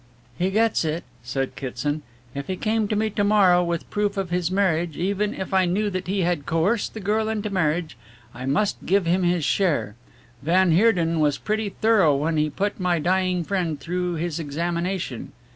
"He 0.35 0.49
gets 0.49 0.83
it," 0.83 1.03
said 1.21 1.55
Kitson. 1.55 2.01
"If 2.33 2.47
he 2.47 2.55
came 2.55 2.87
to 2.87 2.95
me 2.95 3.11
to 3.11 3.23
morrow 3.23 3.63
with 3.63 3.87
proof 3.91 4.17
of 4.17 4.31
his 4.31 4.49
marriage, 4.49 4.97
even 4.97 5.35
if 5.35 5.53
I 5.53 5.65
knew 5.65 5.91
that 5.91 6.07
he 6.07 6.21
had 6.21 6.47
coerced 6.47 6.95
the 6.95 6.99
girl 6.99 7.29
into 7.29 7.51
marriage, 7.51 7.95
I 8.33 8.47
must 8.47 8.83
give 8.87 9.05
him 9.05 9.21
his 9.21 9.45
share 9.45 9.93
van 10.41 10.71
Heerden 10.71 11.19
was 11.19 11.37
pretty 11.37 11.69
thorough 11.69 12.15
when 12.15 12.37
he 12.37 12.49
put 12.49 12.79
my 12.79 12.97
dying 12.97 13.43
friend 13.43 13.79
through 13.79 14.15
his 14.15 14.39
examination." 14.39 15.33